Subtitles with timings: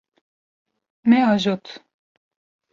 [1.07, 1.65] Me ajot.